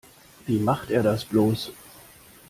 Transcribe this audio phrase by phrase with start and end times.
[0.47, 1.73] Wie macht er das bloß?